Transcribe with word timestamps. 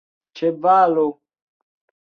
ĉevalo 0.39 1.05